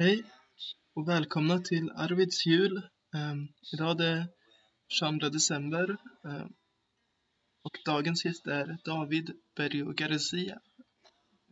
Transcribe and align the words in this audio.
Hej 0.00 0.24
och 0.94 1.08
välkomna 1.08 1.58
till 1.58 1.90
Arvids 1.90 2.46
jul. 2.46 2.82
Um, 3.14 3.48
idag 3.72 3.90
är 3.90 3.94
det 3.94 4.28
22 4.88 5.28
december 5.28 5.96
um, 6.22 6.52
och 7.62 7.78
dagens 7.84 8.24
gäst 8.24 8.46
är 8.46 8.78
David 8.84 9.30
Berrio 9.56 9.92
Garcia. 9.92 10.60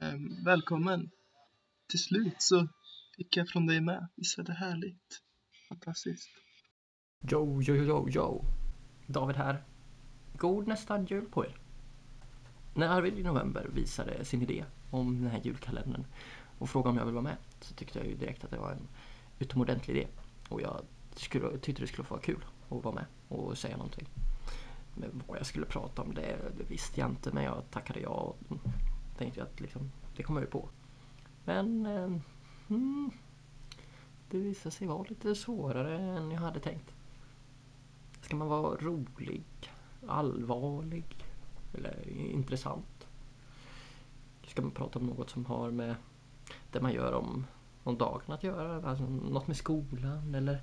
Um, 0.00 0.44
välkommen! 0.44 1.10
Till 1.86 1.98
slut 1.98 2.34
så 2.38 2.68
fick 3.16 3.36
jag 3.36 3.48
från 3.48 3.66
dig 3.66 3.80
med. 3.80 4.08
Visst 4.14 4.38
är 4.38 4.42
det 4.42 4.52
härligt? 4.52 5.22
Fantastiskt. 5.68 6.30
Jo, 7.20 7.62
jo, 7.62 7.74
jo, 7.74 8.08
jo. 8.10 8.44
David 9.06 9.36
här. 9.36 9.64
God 10.36 10.66
nästan 10.66 11.06
jul 11.06 11.24
på 11.24 11.44
er. 11.44 11.56
När 12.74 12.88
Arvid 12.88 13.18
i 13.18 13.22
november 13.22 13.70
visade 13.74 14.24
sin 14.24 14.42
idé 14.42 14.64
om 14.90 15.22
den 15.22 15.30
här 15.30 15.40
julkalendern 15.44 16.04
och 16.58 16.70
frågade 16.70 16.90
om 16.90 16.96
jag 16.96 17.04
vill 17.04 17.14
vara 17.14 17.24
med 17.24 17.36
så 17.64 17.74
tyckte 17.74 17.98
jag 17.98 18.08
ju 18.08 18.14
direkt 18.14 18.44
att 18.44 18.50
det 18.50 18.58
var 18.58 18.70
en 18.70 18.88
utomordentlig 19.38 19.96
idé. 19.96 20.06
Och 20.48 20.62
jag 20.62 20.80
skulle, 21.14 21.58
tyckte 21.58 21.82
det 21.82 21.86
skulle 21.86 22.08
vara 22.08 22.20
kul 22.20 22.44
att 22.68 22.84
vara 22.84 22.94
med 22.94 23.04
och 23.28 23.58
säga 23.58 23.76
någonting. 23.76 24.08
Men 24.94 25.22
vad 25.28 25.38
jag 25.38 25.46
skulle 25.46 25.66
prata 25.66 26.02
om 26.02 26.14
det, 26.14 26.38
det 26.58 26.64
visste 26.64 27.00
jag 27.00 27.10
inte 27.10 27.32
men 27.32 27.44
jag 27.44 27.62
tackade 27.70 28.00
ja 28.00 28.08
och 28.08 28.38
tänkte 29.18 29.42
att 29.42 29.60
liksom, 29.60 29.90
det 30.16 30.22
kommer 30.22 30.40
jag 30.40 30.50
på. 30.50 30.68
Men 31.44 31.86
eh, 31.86 32.10
hmm, 32.68 33.10
det 34.30 34.38
visade 34.38 34.70
sig 34.70 34.86
vara 34.86 35.02
lite 35.08 35.34
svårare 35.34 35.98
än 35.98 36.30
jag 36.30 36.40
hade 36.40 36.60
tänkt. 36.60 36.94
Ska 38.20 38.36
man 38.36 38.48
vara 38.48 38.76
rolig, 38.76 39.44
allvarlig 40.06 41.24
eller 41.74 42.08
intressant? 42.08 43.06
Ska 44.46 44.62
man 44.62 44.70
prata 44.70 44.98
om 44.98 45.06
något 45.06 45.30
som 45.30 45.46
har 45.46 45.70
med 45.70 45.94
det 46.72 46.80
man 46.80 46.92
gör 46.92 47.12
om, 47.12 47.46
om 47.82 47.98
dagen 47.98 48.32
att 48.32 48.42
göra? 48.42 48.88
Alltså 48.88 49.04
något 49.04 49.46
med 49.46 49.56
skolan 49.56 50.34
eller 50.34 50.60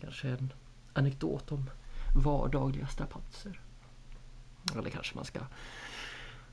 kanske 0.00 0.28
en 0.28 0.52
anekdot 0.92 1.52
om 1.52 1.70
vardagliga 2.24 2.86
strapatser? 2.86 3.60
Eller 4.76 4.90
kanske 4.90 5.16
man 5.16 5.24
ska 5.24 5.40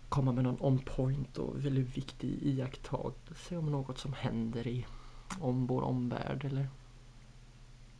komma 0.09 0.31
med 0.31 0.43
någon 0.43 0.61
on 0.61 0.79
point 0.79 1.37
och 1.37 1.65
väldigt 1.65 1.97
viktig 1.97 2.39
iakttagelse 2.41 3.57
om 3.57 3.65
något 3.65 3.97
som 3.97 4.13
händer 4.13 4.67
i 4.67 4.85
om 5.39 5.67
vår 5.67 5.81
omvärld 5.81 6.45
eller 6.45 6.67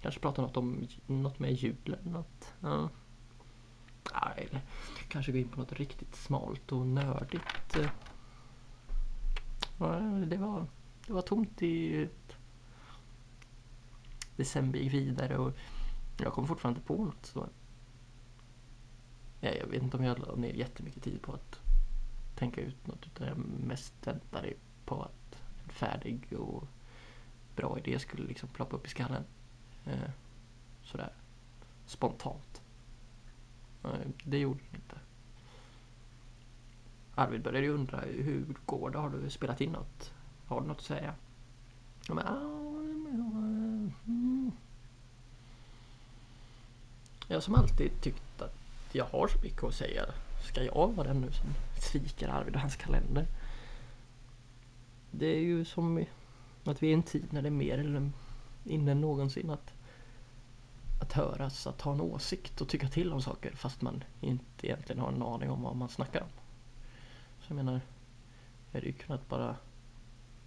kanske 0.02 0.20
prata 0.20 0.42
något 0.42 0.58
om 0.58 0.88
något 1.08 1.40
med 1.40 1.54
julen. 1.54 2.00
Något, 2.04 2.54
ja. 2.60 2.90
eller 4.36 4.62
kanske 5.08 5.32
gå 5.32 5.38
in 5.38 5.48
på 5.48 5.60
något 5.60 5.74
riktigt 5.74 6.16
smalt 6.16 6.72
och 6.72 6.88
nördigt. 6.88 7.78
Ja, 9.78 10.00
det, 10.28 10.38
var, 10.38 10.66
det 11.08 11.14
var 11.14 11.22
tomt 11.22 11.62
i 11.62 12.10
december 14.36 14.80
gick 14.80 14.94
vidare 14.94 15.38
och 15.38 15.54
jag 16.18 16.34
kom 16.34 16.48
fortfarande 16.48 16.78
inte 16.78 16.88
på 16.88 17.06
något. 17.06 17.26
Så. 17.26 17.50
Ja, 19.40 19.50
jag 19.50 19.68
vet 19.68 19.84
inte 19.84 19.98
om 19.98 20.04
jag 20.04 20.20
la 20.20 20.36
ner 20.36 20.54
jättemycket 20.54 21.04
tid 21.04 21.22
på 21.22 21.34
att 21.34 21.60
tänka 22.36 22.62
ut 22.62 22.88
något 22.88 23.06
utan 23.06 23.28
jag 23.28 23.38
mest 23.68 23.94
väntade 24.04 24.54
på 24.86 25.02
att 25.02 25.38
en 25.64 25.70
färdig 25.70 26.34
och 26.40 26.64
bra 27.56 27.80
idé 27.80 28.00
skulle 28.00 28.28
liksom 28.28 28.50
ploppa 28.50 28.76
upp 28.76 28.86
i 28.86 28.90
skallen. 28.90 29.24
Eh, 29.86 30.10
sådär 30.84 31.14
spontant. 31.86 32.62
Eh, 33.84 33.90
det 34.24 34.38
gjorde 34.38 34.60
den 34.72 34.82
inte. 34.82 35.00
Arvid 37.16 37.42
började 37.42 37.66
ju 37.66 37.74
undra 37.74 38.00
hur 38.00 38.46
går 38.66 38.90
det? 38.90 38.98
Har 38.98 39.10
du 39.10 39.30
spelat 39.30 39.62
in 39.62 39.72
något? 39.72 40.14
Har 40.52 40.62
du 40.62 40.68
något 40.68 40.78
att 40.78 40.84
säga? 40.84 41.14
Ah, 42.10 42.36
mm. 44.08 44.52
Jag 47.28 47.44
som 47.44 47.56
alltid 47.56 48.02
tyckt 48.02 48.42
att 48.42 48.56
jag 48.92 49.06
har 49.06 49.28
så 49.28 49.40
mycket 49.42 49.64
att 49.64 49.74
säga. 49.74 50.06
Ska 50.44 50.64
jag 50.64 50.94
vara 50.96 51.08
den 51.08 51.22
nu 51.22 51.32
som 51.32 51.50
sviker 51.82 52.30
Arvid 52.30 52.56
och 52.56 52.62
hans 52.62 52.76
kalender? 52.76 53.28
Det 55.12 55.26
är 55.26 55.40
ju 55.40 55.66
som 55.66 56.06
att 56.64 56.84
vi 56.84 56.88
är 56.88 56.92
i 56.92 56.94
en 56.94 57.04
tid 57.04 57.34
när 57.34 57.42
det 57.42 57.48
är 57.48 57.52
mer 57.52 57.78
eller 57.78 58.12
inne 58.66 58.92
än 58.92 59.02
någonsin 59.02 59.50
att, 59.50 59.74
att 61.02 61.14
höras, 61.14 61.68
att 61.68 61.82
ha 61.82 61.94
en 61.94 62.02
åsikt 62.02 62.62
och 62.62 62.70
tycka 62.70 62.88
till 62.88 63.14
om 63.14 63.22
saker 63.22 63.52
fast 63.56 63.82
man 63.82 64.04
inte 64.22 64.68
egentligen 64.68 65.02
har 65.02 65.12
en 65.12 65.24
aning 65.24 65.50
om 65.50 65.62
vad 65.62 65.76
man 65.76 65.90
snackar 65.90 66.22
om. 66.22 66.30
Så 67.42 67.46
jag 67.48 67.56
menar, 67.56 67.82
jag 68.72 68.80
hade 68.80 68.88
ju 68.88 68.94
kunnat 68.94 69.30
bara 69.30 69.56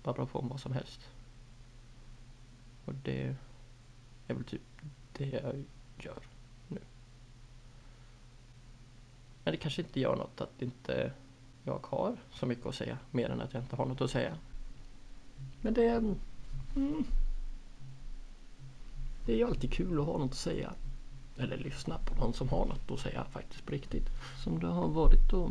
babbla 0.04 0.26
på 0.26 0.38
om 0.38 0.48
vad 0.48 0.60
som 0.60 0.72
helst. 0.72 1.00
Och 2.84 2.94
det 2.94 3.36
är 4.26 4.34
väl 4.34 4.44
typ 4.44 4.62
det 5.12 5.26
jag 5.26 5.64
gör 5.98 6.22
nu. 6.68 6.80
Men 9.44 9.52
det 9.52 9.56
kanske 9.56 9.82
inte 9.82 10.00
gör 10.00 10.16
något 10.16 10.40
att 10.40 10.62
inte 10.62 11.12
jag 11.64 11.86
har 11.86 12.16
så 12.32 12.46
mycket 12.46 12.66
att 12.66 12.74
säga 12.74 12.98
mer 13.10 13.30
än 13.30 13.40
att 13.40 13.54
jag 13.54 13.62
inte 13.62 13.76
har 13.76 13.86
något 13.86 14.00
att 14.00 14.10
säga. 14.10 14.38
Men 15.60 15.74
det... 15.74 15.88
Mm, 16.76 17.04
det 19.26 19.32
är 19.32 19.36
ju 19.36 19.44
alltid 19.44 19.72
kul 19.72 20.00
att 20.00 20.06
ha 20.06 20.18
något 20.18 20.30
att 20.30 20.36
säga. 20.36 20.72
Eller 21.38 21.56
lyssna 21.56 21.98
på 21.98 22.14
någon 22.14 22.34
som 22.34 22.48
har 22.48 22.66
något 22.66 22.90
att 22.90 23.00
säga 23.00 23.24
faktiskt 23.24 23.66
på 23.66 23.72
riktigt. 23.72 24.06
Som 24.44 24.58
det 24.58 24.66
har 24.66 24.88
varit 24.88 25.32
att 25.32 25.50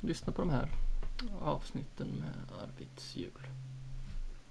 lyssna 0.00 0.32
på 0.32 0.42
de 0.42 0.50
här 0.50 0.68
avsnitten 1.40 2.08
med 2.08 2.58
Arvids 2.62 3.16
jul. 3.16 3.46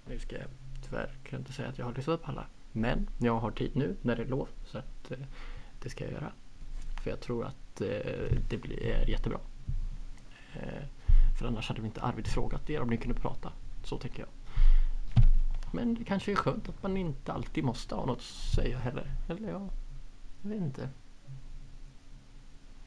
Nu 0.08 0.20
ska 0.20 0.38
jag 0.38 0.48
tyvärr 0.84 1.12
kan 1.24 1.40
inte 1.40 1.54
säga 1.54 1.70
att 1.70 1.78
jag 1.78 1.86
har 1.86 1.94
lyssnat 1.94 2.22
på 2.22 2.32
alla. 2.32 2.48
Men 2.72 3.10
jag 3.18 3.40
har 3.40 3.52
tid 3.52 3.76
nu 3.76 3.96
när 4.02 4.16
det 4.16 4.22
är 4.22 4.28
lov 4.28 4.48
så 4.66 4.78
att 4.78 5.12
eh, 5.12 5.18
det 5.82 5.90
ska 5.90 6.04
jag 6.04 6.14
göra. 6.14 6.32
För 7.04 7.10
jag 7.10 7.20
tror 7.20 7.46
att 7.46 7.82
eh, 7.82 8.38
det 8.50 8.58
blir 8.58 9.10
jättebra. 9.10 9.40
Eh, 10.54 10.84
för 11.40 11.48
annars 11.48 11.68
hade 11.68 11.82
vi 11.82 11.88
inte 11.88 12.02
Arvid 12.02 12.28
frågat 12.28 12.70
er 12.70 12.82
om 12.82 12.90
ni 12.90 12.98
kunde 12.98 13.20
prata. 13.20 13.54
Så 13.84 13.98
tänker 13.98 14.20
jag. 14.20 14.30
Men 15.74 15.96
det 15.96 16.04
kanske 16.04 16.32
är 16.32 16.36
skönt 16.36 16.70
att 16.70 16.84
man 16.84 16.98
inte 16.98 17.34
alltid 17.34 17.64
måste 17.64 17.96
ha 17.96 18.06
något 18.06 18.18
att 18.18 18.56
säga 18.56 18.78
heller. 18.78 19.12
Eller 19.28 19.50
ja, 19.50 19.70
jag 20.42 20.50
vet 20.50 20.62
inte. 20.62 20.90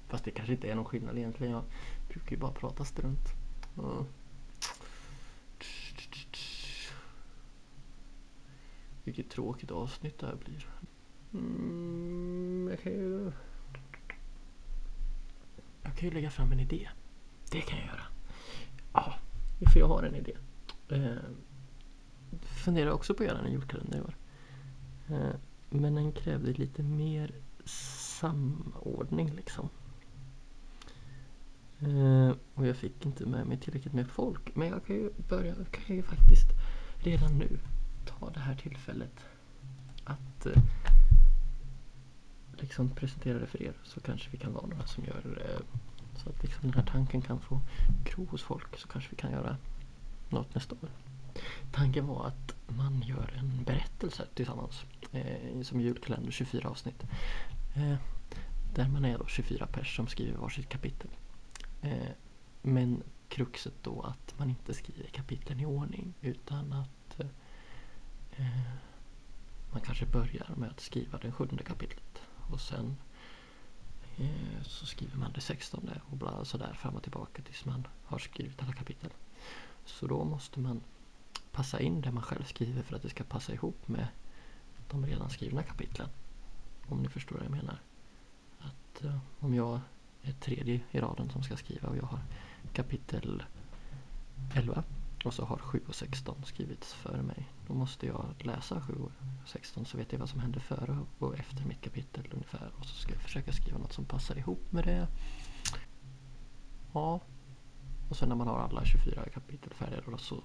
Fast 0.09 0.25
det 0.25 0.31
kanske 0.31 0.53
inte 0.53 0.71
är 0.71 0.75
någon 0.75 0.85
skillnad 0.85 1.19
egentligen. 1.19 1.53
Jag 1.53 1.63
brukar 2.09 2.31
ju 2.31 2.37
bara 2.37 2.53
prata 2.53 2.85
strunt. 2.85 3.29
Mm. 3.79 4.05
Vilket 9.05 9.31
tråkigt 9.31 9.71
avsnitt 9.71 10.19
det 10.19 10.27
här 10.27 10.37
blir. 10.37 10.67
Mm, 11.35 12.69
jag 12.71 12.81
kan 12.81 12.93
ju... 12.93 13.33
Jag 15.83 15.97
kan 15.97 16.09
ju 16.09 16.15
lägga 16.15 16.31
fram 16.31 16.53
en 16.53 16.61
idé. 16.61 16.89
Det 17.51 17.61
kan 17.61 17.79
jag 17.79 17.87
göra. 17.87 18.07
Ja, 18.93 19.15
för 19.73 19.81
jag 19.81 19.89
har 19.89 20.03
en 20.03 20.15
idé. 20.15 20.37
Eh, 20.89 21.17
funderar 22.41 22.91
också 22.91 23.15
på 23.15 23.23
att 23.23 23.29
göra 23.29 23.39
en 23.39 23.53
julkalender 23.53 23.99
i 23.99 24.01
år. 24.01 24.17
Eh, 25.09 25.35
men 25.71 25.95
den 25.95 26.13
krävde 26.13 26.53
lite 26.53 26.83
mer 26.83 27.35
samordning 27.65 29.31
liksom. 29.35 29.69
Eh, 31.81 32.37
och 32.55 32.67
jag 32.67 32.77
fick 32.77 33.07
inte 33.07 33.27
med 33.27 33.47
mig 33.47 33.57
tillräckligt 33.57 33.95
med 33.95 34.09
folk. 34.09 34.57
Men 34.57 34.69
jag 34.69 34.87
kan 34.87 34.97
ju 34.97 35.11
börja, 35.29 35.55
kan 35.71 35.97
ju 35.97 36.03
faktiskt 36.03 36.49
redan 36.97 37.39
nu 37.39 37.59
ta 38.05 38.31
det 38.31 38.41
här 38.41 38.55
tillfället 38.55 39.21
att 40.05 40.47
eh, 40.47 40.63
liksom 42.53 42.91
presentera 42.91 43.39
det 43.39 43.47
för 43.47 43.63
er. 43.63 43.75
Så 43.85 44.01
kanske 44.01 44.31
vi 44.31 44.39
kan 44.39 44.53
vara 44.53 44.67
några 44.67 44.87
som 44.87 45.05
gör 45.05 45.43
eh, 45.51 45.61
så 46.17 46.31
att 46.31 46.43
liksom 46.43 46.63
den 46.63 46.75
här 46.75 46.87
tanken 46.93 47.23
kan 47.23 47.41
få 47.41 47.61
gro 48.05 48.25
hos 48.25 48.43
folk. 48.43 48.79
Så 48.79 48.89
kanske 48.89 49.11
vi 49.11 49.17
kan 49.17 49.33
göra 49.33 49.57
något 50.29 50.55
nästa 50.55 50.75
år. 50.75 50.91
Tanken 51.73 52.07
var 52.07 52.27
att 52.27 52.55
man 52.69 53.03
gör 53.03 53.35
en 53.39 53.65
berättelse 53.65 54.27
tillsammans 54.35 54.85
eh, 55.13 55.63
som 55.63 55.81
julkalender, 55.81 56.31
24 56.31 56.69
avsnitt. 56.69 57.05
Eh, 57.75 57.95
där 58.75 58.89
man 58.89 59.05
är 59.05 59.19
då 59.19 59.27
24 59.27 59.67
pers 59.67 59.97
som 59.97 60.07
skriver 60.07 60.39
varsitt 60.39 60.69
kapitel. 60.69 61.11
Eh, 61.87 62.09
men 62.63 63.03
kruxet 63.29 63.75
då 63.83 64.03
att 64.03 64.39
man 64.39 64.51
inte 64.51 64.75
skriver 64.75 65.09
kapitlen 65.09 65.61
i 65.61 65.67
ordning 65.67 66.15
utan 66.21 66.73
att 66.73 67.21
eh, 68.37 68.73
man 69.73 69.81
kanske 69.81 70.07
börjar 70.07 70.55
med 70.57 70.71
att 70.71 70.81
skriva 70.81 71.19
det 71.19 71.33
sjunde 71.33 71.63
kapitlet 71.63 72.23
och 72.51 72.61
sen 72.61 72.97
eh, 74.17 74.63
så 74.63 74.87
skriver 74.87 75.17
man 75.17 75.33
det 75.33 75.41
sextonde 75.41 76.01
och 76.11 76.17
bla 76.17 76.45
sådär 76.45 76.73
fram 76.73 76.97
och 76.97 77.03
tillbaka 77.03 77.43
tills 77.43 77.65
man 77.65 77.87
har 78.05 78.19
skrivit 78.19 78.63
alla 78.63 78.73
kapitel. 78.73 79.11
Så 79.85 80.07
då 80.07 80.25
måste 80.25 80.61
man 80.61 80.81
passa 81.53 81.81
in 81.81 82.01
det 82.01 82.13
man 82.13 82.23
själv 82.23 82.45
skriver 82.45 82.83
för 82.83 82.97
att 82.97 83.03
det 83.03 83.11
ska 83.11 83.25
passa 83.25 83.53
ihop 83.53 83.89
med 83.89 84.09
de 84.91 85.07
redan 85.07 85.31
skrivna 85.31 85.63
kapitlen. 85.63 86.09
Om 86.87 87.03
ni 87.03 87.09
förstår 87.09 87.37
vad 87.37 87.45
jag 87.45 87.51
menar. 87.51 87.79
Att 88.59 89.05
eh, 89.05 89.19
om 89.41 89.55
jag 89.55 89.81
tredje 90.33 90.81
i 90.91 91.01
raden 91.01 91.31
som 91.31 91.43
ska 91.43 91.57
skriva 91.57 91.89
och 91.89 91.97
jag 91.97 92.03
har 92.03 92.21
kapitel 92.73 93.43
11 94.55 94.83
Och 95.25 95.35
så 95.35 95.45
har 95.45 95.59
7 95.59 95.81
och 95.89 95.95
16 95.95 96.37
skrivits 96.45 96.95
före 96.95 97.23
mig. 97.23 97.49
Då 97.67 97.75
måste 97.75 98.07
jag 98.07 98.25
läsa 98.39 98.81
7 98.81 98.95
och 98.95 99.11
16 99.47 99.85
så 99.85 99.97
vet 99.97 100.13
jag 100.13 100.19
vad 100.19 100.29
som 100.29 100.41
hände 100.41 100.61
före 100.61 100.99
och 101.19 101.39
efter 101.39 101.65
mitt 101.65 101.81
kapitel 101.81 102.29
ungefär. 102.33 102.71
Och 102.79 102.87
så 102.87 102.95
ska 102.95 103.13
jag 103.13 103.23
försöka 103.23 103.53
skriva 103.53 103.79
något 103.79 103.93
som 103.93 104.05
passar 104.05 104.39
ihop 104.39 104.73
med 104.73 104.85
det. 104.85 105.09
Ja. 106.93 107.21
Och 108.09 108.17
sen 108.17 108.29
när 108.29 108.37
man 108.37 108.49
har 108.49 108.59
alla 108.59 108.85
24 108.85 109.25
kapitel 109.35 109.75
färdiga 109.75 110.01
då 110.07 110.19
så, 110.19 110.43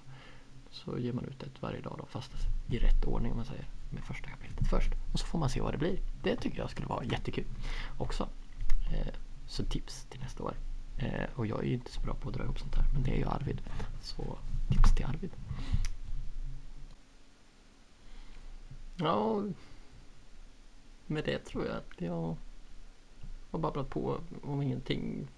så 0.70 0.98
ger 0.98 1.12
man 1.12 1.24
ut 1.24 1.42
ett 1.42 1.62
varje 1.62 1.80
dag 1.80 1.94
då 1.98 2.06
fast 2.06 2.32
i 2.68 2.78
rätt 2.78 3.04
ordning 3.04 3.30
om 3.30 3.36
man 3.36 3.46
säger. 3.46 3.68
Med 3.90 4.04
första 4.04 4.30
kapitlet 4.30 4.68
först. 4.70 4.92
Och 5.12 5.18
så 5.18 5.26
får 5.26 5.38
man 5.38 5.50
se 5.50 5.60
vad 5.60 5.74
det 5.74 5.78
blir. 5.78 5.98
Det 6.22 6.36
tycker 6.36 6.58
jag 6.58 6.70
skulle 6.70 6.86
vara 6.86 7.04
jättekul 7.04 7.46
också. 7.98 8.28
Eh, 8.92 9.14
så 9.52 9.64
tips 9.64 10.04
till 10.04 10.20
nästa 10.20 10.42
år. 10.42 10.54
Eh, 10.98 11.24
och 11.34 11.46
jag 11.46 11.58
är 11.58 11.66
ju 11.66 11.74
inte 11.74 11.92
så 11.92 12.00
bra 12.00 12.14
på 12.14 12.28
att 12.28 12.34
dra 12.34 12.44
ihop 12.44 12.58
sånt 12.58 12.74
här. 12.74 12.84
Men 12.92 13.02
det 13.02 13.10
är 13.10 13.16
ju 13.16 13.24
Arvid. 13.24 13.60
Så 14.02 14.38
tips 14.68 14.94
till 14.94 15.06
Arvid. 15.06 15.30
Ja, 18.96 19.42
med 21.06 21.24
det 21.24 21.38
tror 21.38 21.66
jag 21.66 21.76
att 21.76 22.00
jag 22.00 22.36
har 23.50 23.58
babblat 23.58 23.90
på 23.90 24.20
om 24.42 24.62
ingenting 24.62 25.28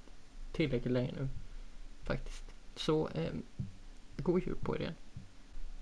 tillräckligt 0.53 0.93
länge 0.93 1.13
nu. 1.13 1.29
Faktiskt. 2.03 2.45
Så 2.77 3.09
eh, 3.09 3.33
god 4.17 4.43
jul 4.43 4.57
på 4.57 4.77
er 4.77 4.81
igen. 4.81 4.95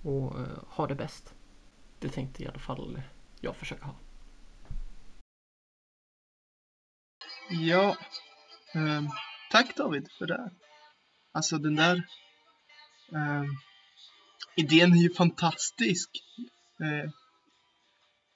Och 0.02 0.40
eh, 0.40 0.58
ha 0.66 0.86
det 0.86 0.94
bäst. 0.94 1.34
Det 1.98 2.08
tänkte 2.08 2.42
i 2.42 2.46
alla 2.48 2.58
fall 2.58 3.02
jag 3.40 3.56
försöka 3.56 3.84
ha. 3.84 3.94
Ja, 7.60 7.96
ehm, 8.74 9.08
tack 9.50 9.76
David 9.76 10.08
för 10.18 10.26
det. 10.26 10.50
Alltså 11.32 11.58
den 11.58 11.76
där 11.76 12.02
ehm, 13.14 13.56
idén 14.56 14.92
är 14.92 15.02
ju 15.02 15.14
fantastisk. 15.14 16.10
Eh, 16.80 17.10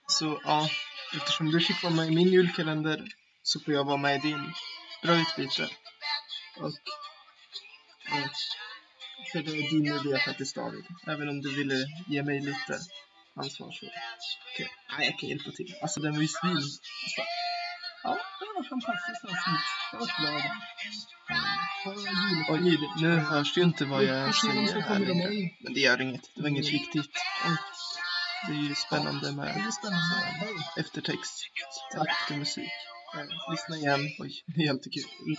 så 0.07 0.41
ja, 0.45 0.69
eftersom 1.17 1.51
du 1.51 1.61
fick 1.61 1.83
vara 1.83 1.95
med 1.95 2.07
i 2.07 2.15
min 2.15 2.29
julkalender 2.29 3.05
så 3.43 3.61
får 3.61 3.75
jag 3.75 3.85
vara 3.85 3.97
med 3.97 4.17
i 4.17 4.29
din. 4.29 4.53
Bra 5.03 5.15
utbyte. 5.17 5.69
Och 6.57 6.73
för 9.33 9.43
det 9.43 9.51
är 9.51 9.71
din 9.71 9.87
idé 9.87 10.19
faktiskt 10.19 10.55
David. 10.55 10.85
Även 11.07 11.29
om 11.29 11.41
du 11.41 11.57
ville 11.57 11.87
ge 12.09 12.23
mig 12.23 12.41
lite 12.41 12.79
ansvar 13.35 13.73
så. 13.73 13.87
Okay. 13.87 14.69
Nej, 14.91 15.07
jag 15.07 15.19
kan 15.19 15.29
hjälpa 15.29 15.51
till. 15.51 15.75
Alltså 15.83 16.01
den 16.01 16.15
var 16.15 16.23
ju 16.23 16.29
svin. 16.29 16.57
Alltså, 16.57 17.23
ja, 18.03 18.19
var 18.56 18.64
fantastiskt 18.64 19.25
avsnitt. 19.25 19.67
Jag 19.93 19.99
var 19.99 20.08
glad. 20.20 20.43
Oj, 22.49 22.79
nu 23.03 23.11
hörs 23.17 23.55
det 23.55 23.61
ju 23.61 23.67
inte 23.67 23.85
vad 23.85 24.05
jag 24.05 24.35
säger 24.35 24.81
här 24.81 24.99
längre. 24.99 25.50
Men 25.61 25.75
det 25.75 25.81
gör 25.81 26.00
inget. 26.00 26.31
Det 26.35 26.43
var 26.43 26.49
inget 26.49 26.73
viktigt. 26.73 27.11
Det 28.49 28.53
är 28.53 28.69
ju 28.69 28.75
spännande 28.75 29.32
med 29.32 29.62
eftertext, 30.76 31.44
takt 31.94 32.31
och 32.31 32.38
musik. 32.38 32.70
Lyssna 33.50 33.76
igen. 33.76 34.00
Oj, 34.19 34.43
det 34.47 34.61
är 34.61 34.75
jättekul. 34.75 35.37